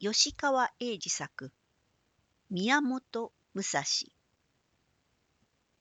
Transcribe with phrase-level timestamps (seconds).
[0.00, 1.50] 吉川英治作
[2.50, 3.82] 宮本武蔵。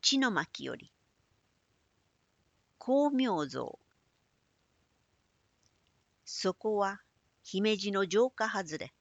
[0.01, 0.91] 地の巻より
[2.79, 3.77] 光明像。
[6.25, 6.99] そこは
[7.43, 8.91] 姫路の城下外れ。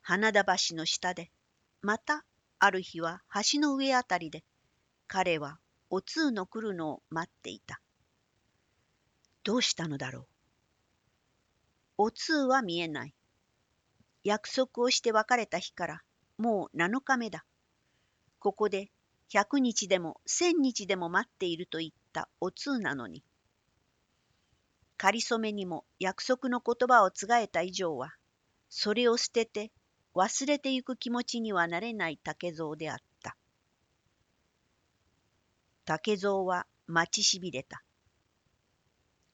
[0.00, 1.30] 花田橋の下で
[1.82, 2.24] また
[2.58, 3.20] ある日は
[3.52, 4.44] 橋の上あたりで
[5.08, 5.58] 彼は
[5.90, 7.82] お通の来るのを待っていた。
[9.44, 10.26] どうしたのだろう。
[11.98, 13.15] お通は見えない。
[14.26, 16.02] 約束をして別れた日から
[16.36, 17.44] もう7日目だ。
[18.40, 18.90] ここで
[19.32, 23.22] 100日でも1000日でも待っていると言ったお通なのに
[24.96, 28.14] かりそめにも約束の言葉をつがえた以上は
[28.68, 29.70] それを捨てて
[30.12, 33.36] 忘れてゆく気持ちにはなれない竹蔵であった。
[35.84, 37.84] 竹蔵は待ちしびれた。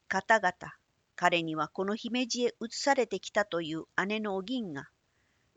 [0.08, 0.52] 方々
[1.14, 4.88] 彼にはこの姫路へ移されてきたという姉のお銀が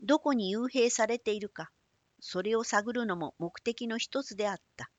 [0.06, 1.72] どこに幽閉されているか
[2.20, 4.90] それを探るのも目的の一つであった。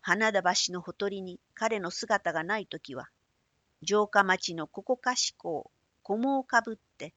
[0.00, 3.08] 花田橋のほとりに彼の姿がないときは、
[3.84, 5.70] 城下町のここかしこを
[6.02, 7.14] 菰をかぶって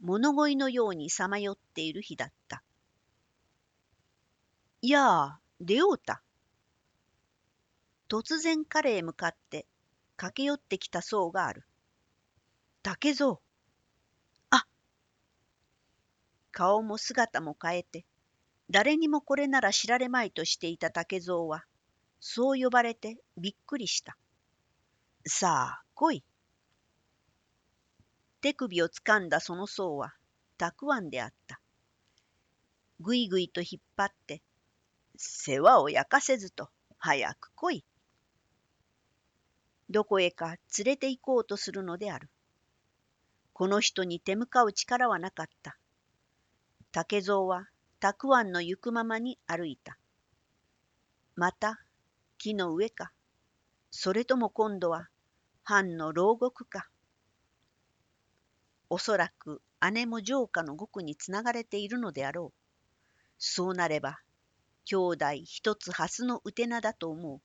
[0.00, 2.62] 物乞いのようにさまよっている日だった。
[4.80, 6.22] いやあ、出ようた。
[8.08, 9.66] 突然彼へ向かって
[10.16, 11.64] 駆け寄ってきた僧がある。
[12.82, 13.38] 竹蔵。
[14.50, 14.64] あ
[16.58, 18.04] 顔も姿も変えて、
[18.68, 21.64] 誰にもこれなら知られまいとしていた竹蔵は、
[22.18, 24.16] そう呼ばれてびっくりした。
[25.24, 26.24] さあ、来い。
[28.40, 30.14] 手首をつかんだその僧は、
[30.56, 31.60] たくあんであった。
[32.98, 34.42] ぐいぐいと引っ張って、
[35.16, 37.84] 世話を焼かせずと、早く来い。
[39.90, 42.28] どこへか連れて行こうとするのである。
[43.52, 45.78] この人に手向かう力はなかった。
[46.90, 47.68] 竹蔵は
[48.00, 49.98] たくあんの行くままに歩いた。
[51.36, 51.80] また
[52.38, 53.12] 木の上か、
[53.90, 55.08] それとも今度は
[55.62, 56.88] 藩の牢獄か。
[58.90, 59.60] おそらく
[59.92, 62.58] 姉も城下の獄につながれているのであろう。
[63.38, 64.20] そうなれば、
[64.84, 67.40] 兄弟一つ蓮のうてなだと思う。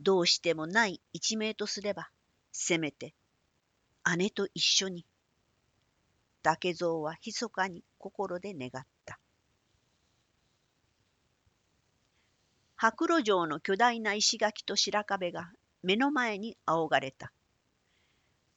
[0.00, 2.10] どうしてもない一命とすれば、
[2.52, 3.14] せめて
[4.16, 5.06] 姉と一緒に。
[6.42, 9.20] 竹蔵は密かに心で願った。
[12.74, 15.52] 白露城の巨大な石垣と白壁が
[15.84, 17.32] 目の前に仰がれた。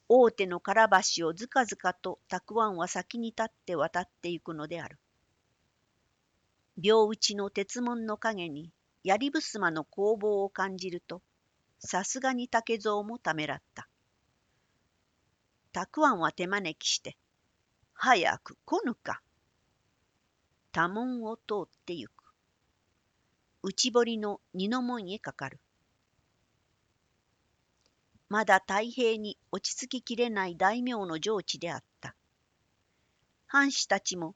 [0.10, 0.74] 大手の唐
[1.16, 4.98] 橋をずかずかとたくあんは先に立って渡っていくのである。
[6.80, 8.72] 両打ちの鉄門の陰に
[9.04, 11.22] 槍襖の攻防を感じると、
[11.80, 13.88] さすがに竹蔵もためらった。
[15.72, 17.16] たくあんは手招きして、
[17.94, 19.22] 早く来ぬか。
[20.76, 22.12] 多門を通ってゆく。
[23.64, 25.62] 内堀の二の門へかかる。
[28.28, 32.14] まだ太平に落ち着ききれない大名の上地であった。
[33.48, 34.36] 藩士たちも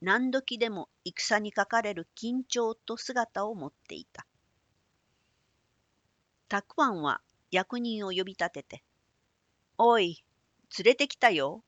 [0.00, 4.26] 何時でも戦にかかれる緊張と姿を持っていた。
[6.48, 7.20] たくあんは
[7.52, 8.82] 役人を呼び立てて、
[9.78, 10.24] おい、
[10.80, 11.62] 連れてきたよ。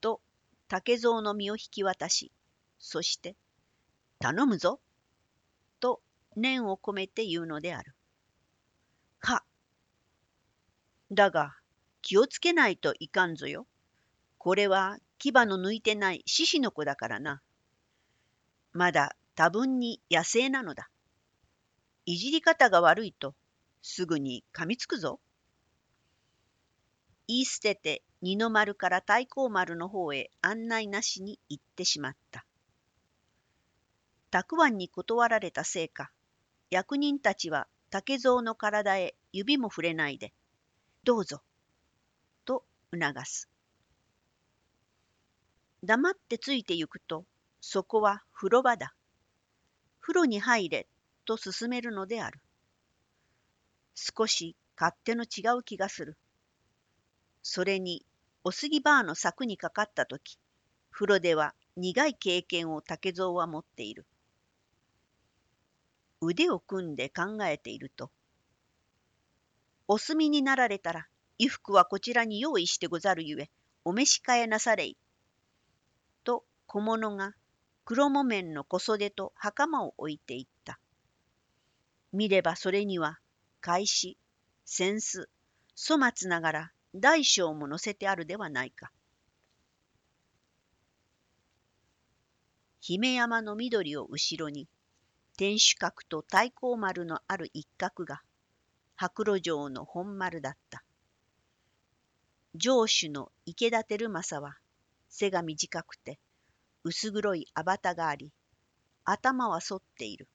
[0.00, 0.22] と
[0.68, 2.32] 竹蔵の身を引き渡し、
[2.80, 3.36] そして、
[4.18, 4.80] 頼むぞ。
[5.78, 6.02] と
[6.34, 7.94] 念を込めて言うのである。
[9.20, 9.44] は。
[11.12, 11.54] だが、
[12.02, 13.66] 気をつけないといかんぞよ。
[14.38, 17.42] これは牙の抜いてない獅子の子だからな。
[18.72, 20.88] まだ多分に野生なのだ。
[22.06, 23.34] いじり方が悪いと
[23.82, 25.20] すぐに噛みつくぞ。
[27.28, 32.46] 言い捨てて二の丸から太閤丸の方へ案内なしに行ってしまった。
[34.30, 36.12] たくあんに断られたせいか、
[36.70, 40.32] 役人たちは竹蔵の体へ指も触れないで、
[41.02, 41.42] どうぞ、
[42.44, 43.48] と促す。
[45.82, 47.24] 黙ってついてゆくと、
[47.60, 48.94] そこは風呂場だ。
[50.00, 50.86] 風呂に入れ、
[51.24, 52.40] と勧めるのである。
[53.94, 56.16] 少し勝手の違う気がする。
[57.42, 58.06] それに、
[58.44, 60.38] お杉バーの柵にかかったとき、
[60.90, 64.06] 風呂では苦い経験を竹蔵は持っている。
[66.20, 68.10] 腕を組んで考えていると、
[69.88, 71.08] お墨になられたら、
[71.38, 73.50] 衣服はこちらに用意してござるゆえ、
[73.84, 74.96] お召し替えなされい。
[76.22, 77.34] と小物が
[77.84, 80.78] 黒木綿の小袖と袴を置いていった。
[82.12, 83.18] 見ればそれには、
[83.60, 84.16] 開始、
[84.64, 85.28] 扇子、
[85.74, 88.92] 粗末ながら大小も載せてあるではないか。
[92.80, 94.68] 姫山の緑を後ろに、
[95.40, 98.20] 天守閣と太閤丸のある一角が、
[98.94, 100.84] 白露城の本丸だった。
[102.58, 104.58] 城主の池田輝政は、
[105.08, 106.18] 背が短くて、
[106.84, 108.30] 薄黒いあばたがあり、
[109.06, 110.28] 頭は反っている。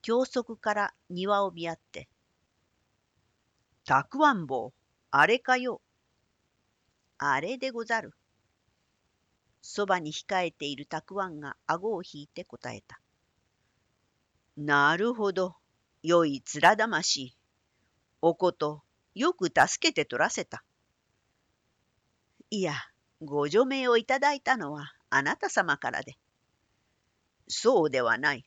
[0.00, 2.08] 教則から庭を見合って、
[3.84, 4.72] たくあん坊、
[5.10, 5.82] あれかよ。
[7.18, 8.14] あれでござる。
[9.60, 13.01] そばに控えているたくあんが顎を引いて答えた。
[14.56, 15.56] なるほど、
[16.02, 17.34] よい面魂。
[18.20, 18.82] おこと、
[19.14, 20.62] よく助けて取らせた。
[22.50, 22.74] いや、
[23.22, 26.18] ご助命をいただいたのはあなた様からで。
[27.48, 28.44] そうではない。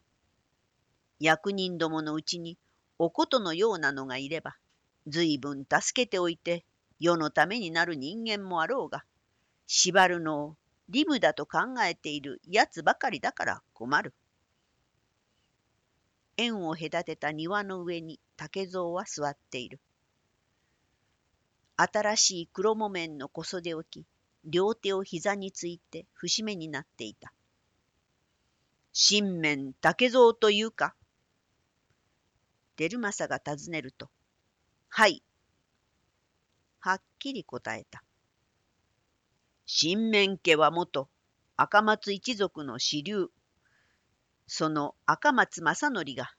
[1.19, 2.59] 役人どものうちに
[2.99, 4.57] おことのようなのがいれば、
[5.07, 6.65] ずいぶん助けておいて
[6.99, 9.05] 世のためになる人間もあろうが、
[9.65, 14.13] 縛るのを義務だと考えているやつばかりだから困る。
[16.37, 19.79] 縁を隔てた庭の上に竹蔵は座っている。
[21.77, 24.05] 新しい黒木綿の小袖を着、
[24.45, 27.33] 両手を膝について節目になっていた。
[28.93, 30.95] 新面竹蔵というか
[32.77, 34.09] 照正が尋ねると、
[34.89, 35.23] はい。
[36.79, 38.03] はっきり答えた。
[39.65, 41.09] 新面家は元
[41.57, 43.29] 赤松一族の支流。
[44.47, 46.31] その赤松正則が、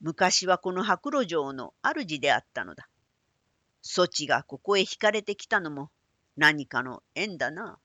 [0.00, 2.88] 昔はこの白露城の主であったのだ。
[3.82, 5.90] そちがここへ惹かれてきたのも
[6.36, 7.78] 何かの縁だな。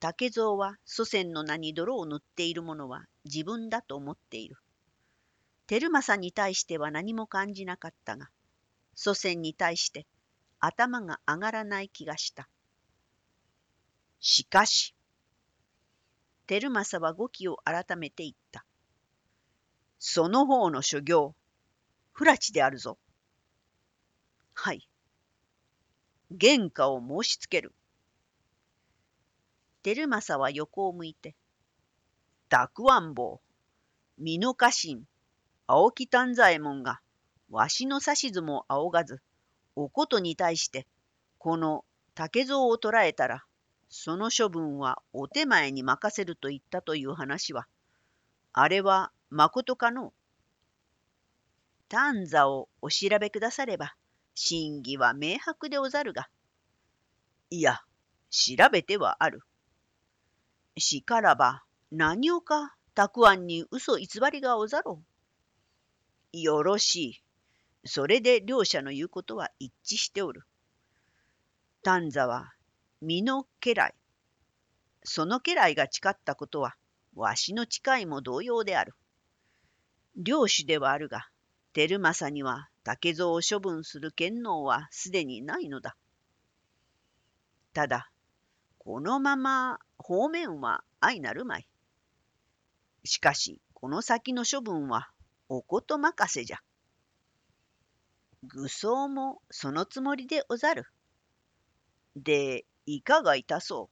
[0.00, 4.56] 竹蔵は祖先の名に泥を塗っている者は自分だと思っている。
[5.66, 8.30] 照正に対しては何も感じなかったが、
[8.94, 10.06] 祖先に対して
[10.60, 12.48] 頭が上がらない気がした。
[14.20, 14.94] しかし、
[16.48, 18.64] 照正は語気を改めて言った。
[19.98, 21.34] その方の諸行、
[22.12, 22.96] 不埒であるぞ。
[24.54, 24.88] はい。
[26.40, 27.74] 原価を申しつける。
[29.82, 31.36] 照正は横を向いて、
[32.48, 33.42] たくあん坊、
[34.18, 35.04] 美濃家臣、
[35.66, 37.02] 青木丹左衛門が、
[37.50, 39.20] わしの指図も仰がず、
[39.76, 40.86] おことに対して、
[41.36, 41.84] この
[42.14, 43.44] 竹蔵を捕らえたら、
[43.88, 47.66] その処分はお手前に任せると言ったという話は、
[48.52, 50.12] あれはまことかの
[51.88, 53.94] 短座をお調べくだされば、
[54.34, 56.28] 真偽は明白でござるが。
[57.50, 57.80] いや、
[58.30, 59.40] 調べてはある。
[60.76, 65.02] しからば、何をか、たくあんに嘘偽りがおざろ
[66.32, 66.38] う。
[66.38, 67.22] よろしい。
[67.84, 70.42] それで両者の言うことは一致しておる。
[71.82, 72.52] 丹座は
[73.00, 73.94] 身の家来。
[75.04, 76.74] その家来が誓ったことは、
[77.14, 78.94] わしの誓いも同様である。
[80.16, 81.28] 領主ではあるが、
[81.72, 85.96] 照正には竹蔵を処分する権能はすでにないのだ。
[87.72, 88.10] ただ、
[88.78, 91.68] このまま方面は相なるまい。
[93.04, 95.08] しかし、この先の処分は
[95.48, 96.58] おこと任せじゃ。
[98.42, 100.86] 愚僧もそのつもりでおざる。
[102.16, 103.90] で、いかがいたそ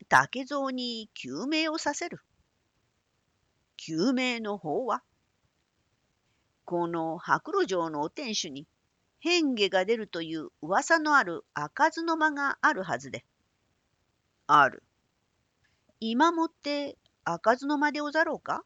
[0.00, 2.20] う竹蔵に救命をさせる。
[3.78, 5.02] 救命の方は
[6.66, 8.66] この白露城のお天守に
[9.18, 13.24] 変化が出るという噂のある開かずの間があるはずで。
[14.46, 14.82] ある。
[16.00, 18.62] 今もって開かずの間でござろうか？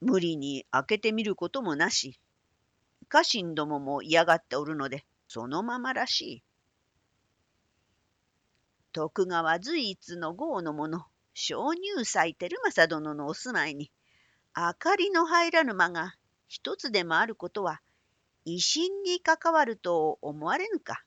[0.00, 2.20] 無理に開けてみることもなし、
[3.08, 6.42] 家臣どもも嫌がっておるので、そのままらしい。
[8.92, 13.90] 徳川随一の豪の者、鍾乳斎照正殿のお住まいに、
[14.54, 16.14] 明かりの入らぬ間が
[16.46, 17.80] 一つでもあることは、
[18.44, 21.04] 威信に関わると思われぬか。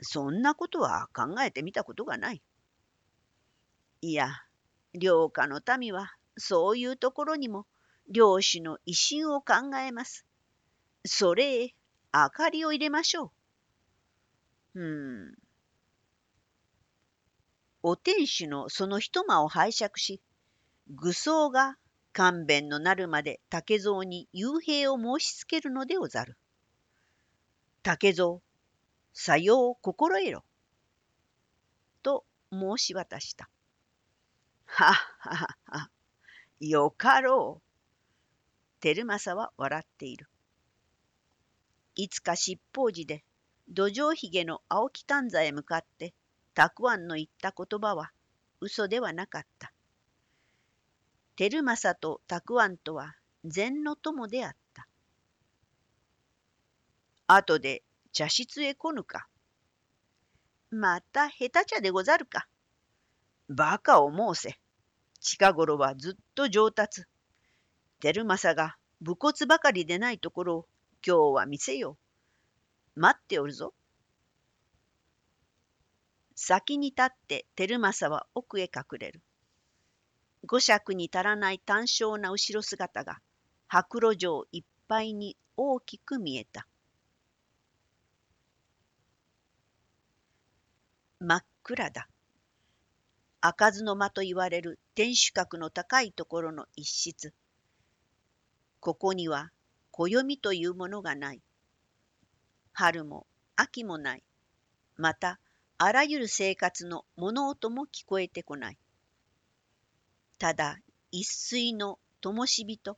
[0.00, 2.42] そんなことは考えてみたことがない。
[4.00, 4.30] いや、
[4.94, 7.66] 領下の民はそういうところにも
[8.08, 10.26] 領主の威信を考えます。
[11.06, 11.74] それへ
[12.12, 13.32] 明かりを入れましょ
[14.74, 14.80] う。
[14.80, 15.43] うん。
[17.86, 20.22] お天守のその一間を拝借し、
[20.88, 21.76] 愚僧が
[22.14, 26.38] 勘弁のなるまで竹蔵に幽閉を申しつけるのでござる。
[27.82, 28.38] 竹蔵、
[29.12, 30.44] さよう心得ろ。
[32.02, 33.50] と申し渡した。
[34.64, 35.90] はっはっは、
[36.60, 38.80] よかろう。
[38.80, 40.26] 照正は笑っている。
[41.96, 43.24] いつか七宝寺で
[43.68, 46.14] 土壌ひげの青木丹座へ向かって
[46.54, 48.12] たくあんの言った言葉は
[48.60, 49.72] 嘘ではなかった。
[51.36, 54.86] 照正とたくあんとは禅の友であった。
[57.26, 57.82] 後で
[58.12, 59.26] 茶室へ来ぬか。
[60.70, 62.46] また下手茶でござるか。
[63.48, 64.58] バカを申せ。
[65.20, 67.04] 近頃はずっと上達。
[68.00, 70.66] 照正が武骨ばかりでないところを
[71.06, 71.98] 今日は見せよ
[72.96, 73.00] う。
[73.00, 73.74] 待っておるぞ。
[76.34, 79.22] 先に立って照正は奥へ隠れる。
[80.46, 83.20] 五尺に足らない単小な後ろ姿が
[83.66, 86.66] 白露城いっぱいに大きく見えた。
[91.20, 92.08] 真っ暗だ。
[93.40, 97.32] 開かずの間と言われる天守閣の高いところの一室。
[98.80, 99.50] ここには
[99.90, 101.40] 暦というものがない。
[102.72, 103.26] 春も
[103.56, 104.22] 秋もない。
[104.96, 105.38] また、
[105.76, 108.78] あらゆる生活の物音も聞こえてこない。
[110.38, 110.78] ただ、
[111.10, 112.96] 一水の灯火と、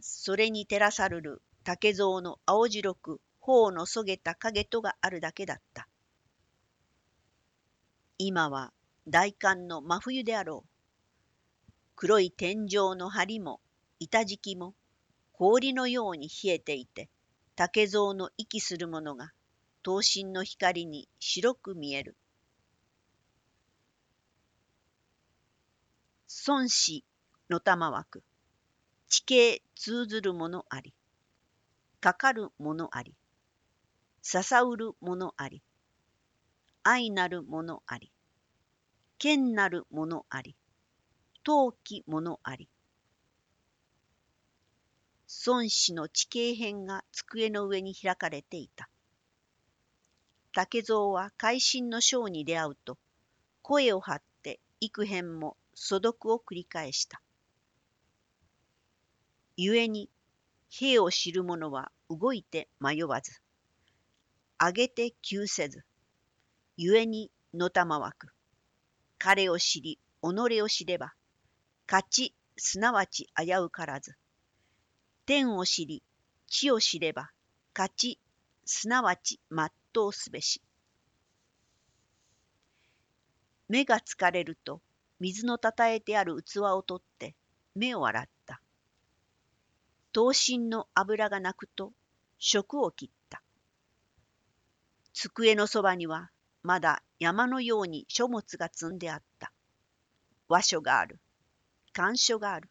[0.00, 5.88] それに照らさるる竹蔵の青白く頬のそげた影とがあるだけだった。
[8.16, 8.72] 今は
[9.06, 11.72] 大寒の真冬であろう。
[11.96, 13.60] 黒い天井の梁も
[13.98, 14.74] 板敷きも
[15.32, 17.10] 氷のように冷えていて、
[17.56, 19.32] 竹蔵の息するものが
[19.84, 22.16] 刀身の光に白く見える。
[26.46, 27.04] 孫子
[27.50, 28.22] の玉枠。
[29.08, 30.94] 地形通ずるものあり。
[32.00, 33.14] かかるものあり。
[34.22, 35.62] ささうるものあり。
[36.82, 38.10] 愛なるものあり。
[39.18, 40.56] 剣なるものあり。
[41.42, 42.70] 陶器ものあり。
[45.46, 48.88] 孫子の地形編が机の上に開かれていた。
[50.54, 52.96] 竹蔵は会心の章に出会うと、
[53.60, 57.20] 声を張って幾辺も素読を繰り返した。
[59.56, 60.08] 故に、
[60.70, 63.40] 兵を知る者は動いて迷わず、
[64.60, 65.84] 上げて急せず、
[66.76, 68.28] 故にのたまわく。
[69.18, 71.14] 彼を知り、己を知れば、
[71.90, 74.14] 勝ち、すなわち危うからず。
[75.26, 76.04] 天を知り、
[76.46, 77.32] 地を知れば、
[77.76, 78.20] 勝ち、
[78.64, 79.68] すなわち全
[80.08, 80.60] うすべし。
[83.68, 84.80] 目が疲れると、
[85.20, 87.34] 水のたたえてある器を取って
[87.74, 88.60] 目を洗った。
[90.12, 91.92] 刀身の油がなくと
[92.38, 93.42] 食を切った。
[95.12, 96.30] 机のそばには
[96.62, 99.52] まだ山のように書物が積んであった。
[100.48, 101.18] 和書がある。
[101.92, 102.68] 漢書がある。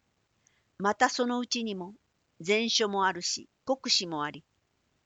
[0.78, 1.94] またそのうちにも
[2.40, 4.44] 禅書もあるし国史もあり、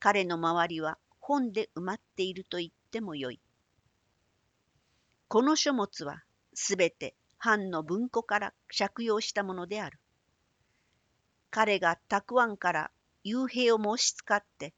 [0.00, 0.98] 彼の周りは
[1.28, 3.38] 本で埋まっていると言ってもよい。
[5.28, 6.22] この書物は
[6.54, 9.98] すべて藩の文庫から借用したものである。
[11.50, 12.90] 彼がたくあんから
[13.26, 14.72] 幽閉を申し使って、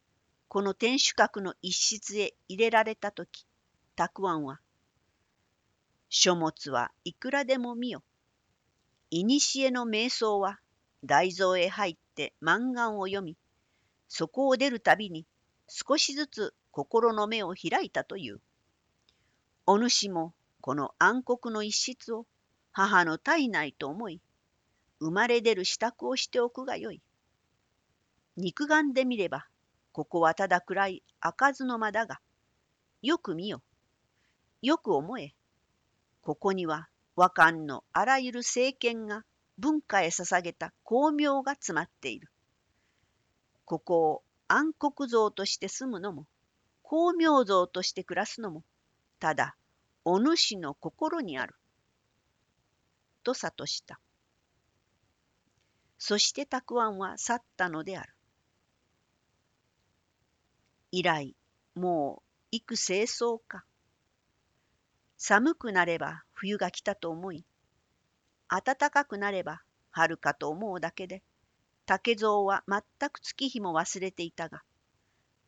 [0.49, 3.47] この天守閣の一室へ入れられたとき、
[3.95, 4.59] たくあんは、
[6.09, 8.03] 書物はいくらでも見よ。
[9.11, 10.59] いにしえの瞑想は
[11.05, 13.37] 大蔵へ入って漫画を読み、
[14.09, 15.27] そこを出るたびに
[15.73, 18.41] 少しずつ心の目を開いたという。
[19.67, 22.27] お主もこの暗黒の一室を
[22.73, 24.21] 母の体内と思い、
[24.99, 27.01] 生まれ出る支度をしておくがよい。
[28.37, 29.47] 肉眼で見れば、
[29.93, 32.21] ここはただ暗い開かずの間だが、
[33.01, 33.63] よく見よ。
[34.63, 35.35] よく思え。
[36.21, 39.25] ここには和漢のあらゆる政権が
[39.57, 42.29] 文化へ捧げた光明が詰まっている。
[43.65, 44.23] ここを
[44.53, 46.27] 暗黒像として住むのも、
[46.83, 48.65] 光明像として暮らすのも、
[49.21, 49.55] ただ、
[50.05, 51.55] お主の心にある。
[53.23, 54.01] と諭した。
[55.99, 58.13] そしてたくあんは去ったのである。
[60.91, 61.37] 以来、
[61.77, 63.65] もう幾清掃か。
[65.17, 67.45] 寒くなれば冬が来たと思い、
[68.49, 71.23] 暖かくなれば春かと思うだけで、
[71.91, 74.63] 竹蔵は全く月日も忘れていたが、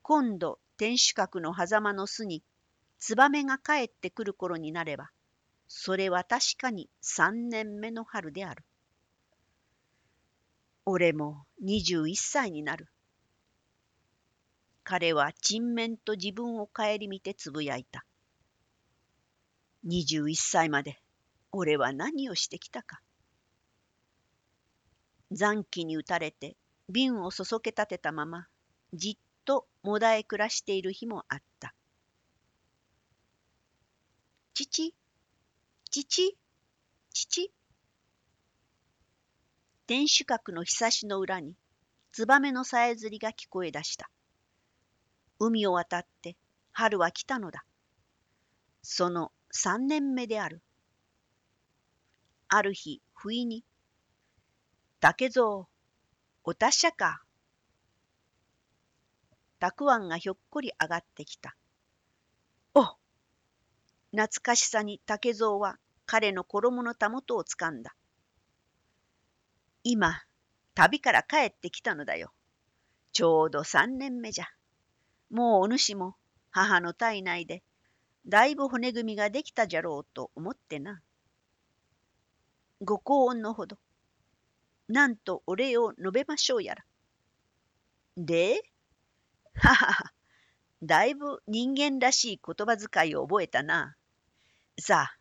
[0.03, 2.43] 今度天守閣の狭間の巣に
[2.99, 5.13] ツバメが帰ってくる頃になれば、
[5.69, 8.65] それは確かに三年目の春である。
[10.85, 12.89] 俺も二十一歳になる。
[14.83, 18.05] 彼は沈面と自分を顧みてつぶやいた。
[19.87, 20.99] 21歳まで
[21.53, 23.01] 俺は何をしてきたか。
[25.33, 26.57] 残機に打たれて
[26.89, 28.47] 瓶をそそけ立てたまま
[28.93, 31.75] じっともだえ暮らしている日もあった。
[34.55, 34.95] 父
[35.91, 36.37] 父
[37.15, 37.53] 父？
[39.87, 41.55] 天守閣のひさしの裏に
[42.13, 44.11] ツバメのさえずりが聞こえ出した。
[45.39, 46.37] 海を渡って
[46.73, 47.65] 春は来たのだ。
[48.83, 50.63] その三年目である。
[52.49, 53.65] ある日、不意に、
[55.03, 55.67] 竹蔵、
[56.45, 57.25] お達者か。
[59.59, 61.57] たくあんがひょっこり上がってきた。
[62.73, 62.85] お
[64.13, 67.97] 懐かしさに竹蔵は彼の衣のたもとをつかんだ。
[69.83, 70.23] 今、
[70.77, 72.33] 旅から帰ってきたのだよ。
[73.13, 74.47] ちょうど三年目じゃ。
[75.31, 76.15] もうお主も
[76.53, 77.65] 母の体内で
[78.29, 81.03] だいぶ骨組みができたじゃろうと思ってな。
[82.81, 83.79] ご高音のほど、
[84.89, 86.85] なんとお礼を述べましょうやら。
[88.17, 88.63] で、
[89.55, 90.13] ははは、
[90.83, 93.97] だいぶ人間らしい言葉遣いを覚えたな。
[94.79, 95.19] さあ、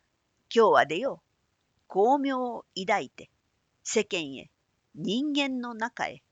[0.54, 1.28] 今日は出よう。
[1.86, 3.30] 巧妙を抱いて、
[3.84, 4.50] 世間へ
[4.94, 6.22] 人間の中へ。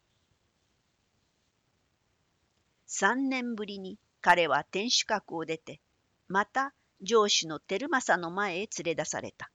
[2.86, 5.80] 三年ぶりに彼は天守閣を出て、
[6.28, 9.50] また上司の照正の前へ連れ出された。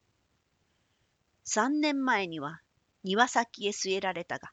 [1.43, 2.61] 三年前には
[3.05, 4.49] 庭先へ据えられたが、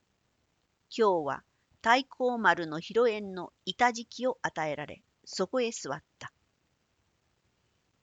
[0.94, 1.42] 今日は
[1.76, 6.30] 太閤丸の広縁の板敷きを与えられ、そこへ座った。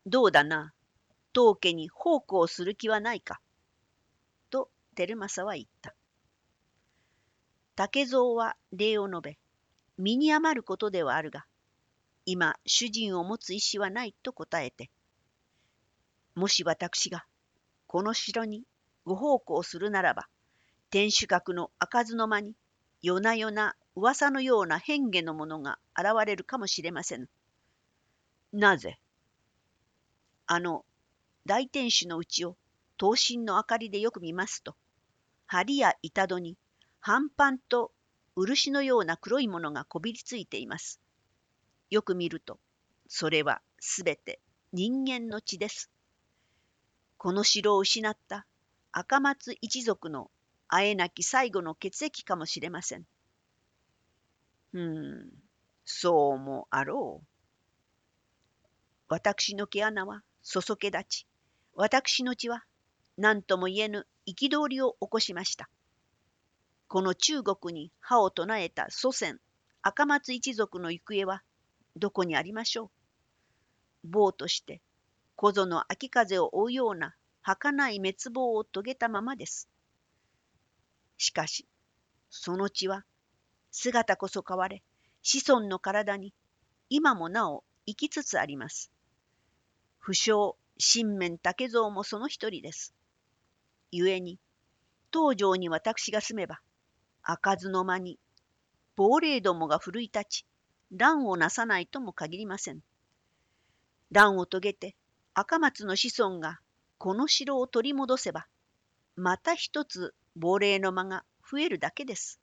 [0.08, 0.74] どうだな、
[1.34, 3.40] 当家に奉公する気はないか？
[4.50, 5.94] と照正は言った。
[7.76, 9.38] 竹蔵は礼を述べ、
[10.00, 11.46] 身に余ることではあるが、
[12.26, 14.90] 今主人を持つ意思はないと答えて、
[16.34, 17.24] もし私が
[17.86, 18.64] この城に
[19.06, 20.28] ご奉公するならば、
[20.92, 22.56] 天守閣の開かずの間に
[23.02, 27.28] 夜な夜な噂のような変化のものが現れるかもしれません。
[28.52, 29.00] なぜ
[30.48, 30.84] あの
[31.46, 32.58] 大天守のうちを
[32.98, 34.76] 刀身の明かりでよく見ますと、
[35.48, 36.58] 梁や板戸に
[37.00, 37.92] 半パンと
[38.36, 41.00] 漆のような黒いものがこびりついています。
[41.90, 42.60] よく見ると、
[43.08, 44.40] それはすべて
[44.74, 45.92] 人間の血です。
[47.18, 48.46] この城を失った
[48.92, 50.32] 赤松一族の
[50.70, 53.06] あえなき最後の血液かもしれません。
[54.74, 55.30] うん、
[55.84, 57.28] そうもあろう。
[59.08, 61.28] 私の毛穴はそそけ立ち、
[61.74, 62.64] 私の血は
[63.18, 65.70] 何とも言えぬ憤りを起こしました。
[66.88, 69.40] この中国に歯を唱えた祖先、
[69.82, 71.42] 赤松一族の行方は
[71.96, 72.92] どこにありましょ
[74.04, 74.08] う。
[74.08, 74.82] 棒として、
[75.36, 79.68] 小僧の秋風を追うような儚い滅亡を遂げたままです。
[81.20, 81.68] しかし、
[82.32, 83.06] その血は、
[83.72, 84.82] 姿こそ変われ、
[85.22, 86.34] 子孫の体に
[86.90, 88.90] 今もなお生きつつあります。
[90.00, 92.96] 不詳、新面竹蔵もその一人です。
[93.92, 94.40] 故に、
[95.14, 96.62] 東条に私が住めば、
[97.22, 98.18] 開かずの間に、
[98.96, 100.46] 亡霊どもが奮い立ち、
[100.92, 102.80] 乱をなさないとも限りません。
[104.12, 104.96] 乱を遂げて
[105.34, 106.60] 赤松の子孫が
[106.98, 108.48] この城を取り戻せば、
[109.16, 112.40] また一つ亡霊の間が増えるだけです。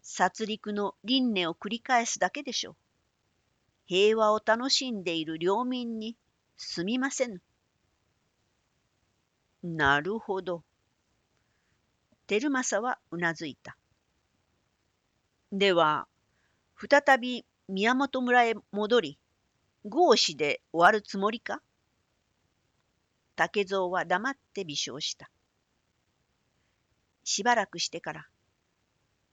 [0.00, 2.76] 殺戮の輪廻を繰り返すだけでしょう。
[3.84, 6.16] 平和を楽しんでいる領民に
[6.56, 7.42] すみませぬ。
[9.62, 10.62] なるほど。
[12.26, 13.76] 照正はうなずいた。
[15.52, 16.08] では、
[16.76, 19.18] 再び宮本村へ戻り、
[19.84, 21.60] 合子で終わるつもりか？
[23.36, 25.30] 竹蔵は黙って微笑した。
[27.26, 28.26] しばらくしてから、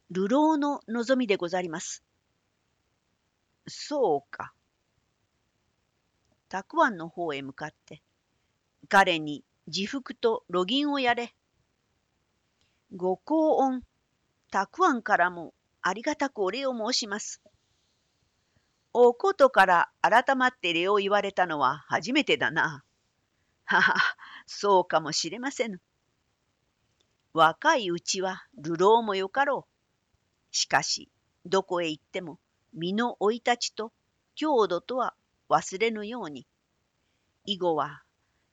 [0.10, 2.04] 流浪の望みでござります。
[3.68, 4.52] そうか。
[6.50, 8.02] たくあんの方へ向かって、
[8.90, 11.36] 彼に自腹と路銀をやれ。
[12.96, 13.84] ご高恩、
[14.50, 15.54] たくあんからも
[15.84, 17.44] ありがたくお礼を申します。
[18.92, 22.84] おことから改まって礼を言われたのは初めてだな。
[23.66, 23.94] はは、
[24.48, 25.80] そうかもしれませぬ。
[27.34, 30.56] 若いうちは流浪もよかろう。
[30.56, 31.10] しかし、
[31.46, 32.40] どこへ行っても
[32.74, 33.92] 身の生い立ちと
[34.36, 35.16] 郷土とは
[35.50, 36.46] 忘れぬように。
[37.46, 38.04] 以後は、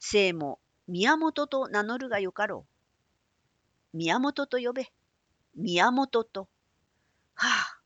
[0.00, 2.66] 姓も宮本と名乗るがよかろ
[3.92, 3.96] う。
[3.98, 4.86] 宮本と呼べ。
[5.54, 6.48] 宮本と。
[7.34, 7.80] はあ。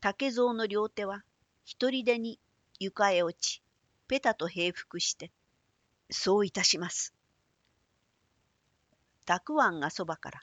[0.00, 1.24] 竹蔵の両手は
[1.64, 2.38] 一人でに
[2.78, 3.62] 床へ落ち、
[4.06, 5.32] ペタと平伏して、
[6.10, 7.14] そういたします。
[9.24, 10.40] たくあんがそばから、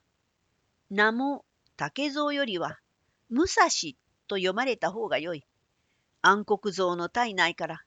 [0.90, 1.46] 名も
[1.78, 2.80] 竹蔵よりは、
[3.30, 3.68] 武蔵
[4.28, 5.46] と読まれた方がよい。
[6.22, 7.84] 暗黒蔵の体内から、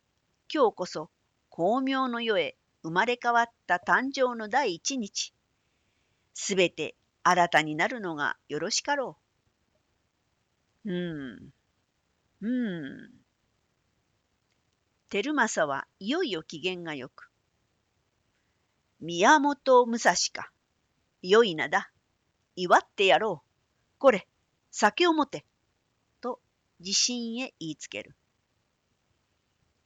[0.52, 1.10] 今日こそ
[1.48, 5.32] 巧妙の世へ生まれ変わった誕生の第一日。
[6.34, 9.18] すべて新たになるのがよろしかろ
[10.84, 10.92] う。
[10.92, 11.50] う
[12.40, 13.10] ん、うん。
[15.10, 17.30] 照正はいよいよ機嫌がよく。
[19.00, 20.50] 宮本武蔵か。
[21.26, 21.90] よい名だ。
[22.54, 23.48] 祝ってやろう。
[23.98, 24.28] これ、
[24.70, 25.46] 酒を持て。
[26.20, 26.38] と
[26.80, 28.14] 自信へ言いつける。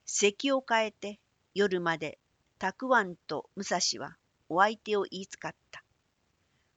[0.04, 1.20] 席を変えて
[1.54, 2.18] 夜まで
[2.58, 4.16] たくわんと武蔵は
[4.48, 5.84] お相手を言いつかった。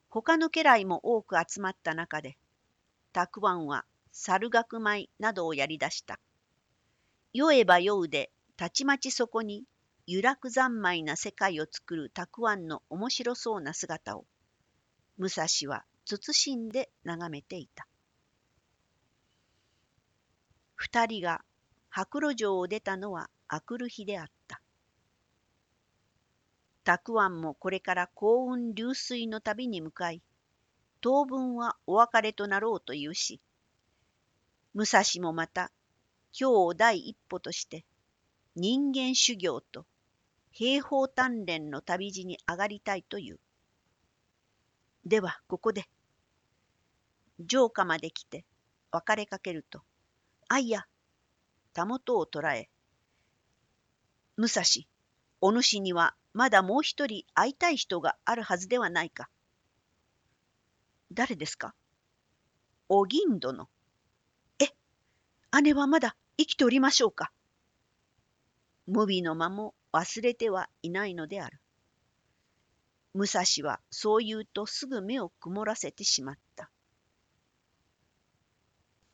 [0.10, 2.38] 他の家来も多く集まった中で、
[3.14, 6.20] たくわんは猿学舞などをやり出した。
[7.34, 9.64] 酔えば酔うで、たちまちそこに、
[10.06, 14.26] 揺らく三昧な世界を作るたくわんの面白そうな姿を、
[15.22, 17.88] 武蔵は慎んで眺めていた。
[20.74, 21.44] 二人が
[21.90, 24.64] 白露城を出たのはあくる日であった。
[26.84, 30.24] たくわんもこれから幸運流水の旅に向かい、
[31.02, 33.40] 当分はお別れとなろうというし、
[34.74, 35.72] 武蔵もまた
[36.34, 37.86] 今日を第一歩として
[38.56, 39.86] 人間修行と
[40.52, 43.40] 兵法鍛錬の旅路に上がりたいという。
[45.06, 45.86] ではここで。
[47.50, 48.46] 城下まで来て
[48.92, 49.82] 別れかけると、
[50.48, 50.86] あいや、
[51.74, 52.70] たもとを捕らえ、
[54.38, 54.64] 武蔵、
[55.40, 59.30] お主にはまだもう一人会いたい人があるはずではないか。
[61.12, 61.74] 誰ですか？
[62.88, 63.70] お銀殿。
[64.60, 64.68] え、
[65.64, 67.32] 姉はまだ生きておりましょうか
[68.86, 71.61] 無備の間も忘れてはいないのである。
[73.14, 76.72] 武蔵はそう言うとすぐ目を曇らせてしまった。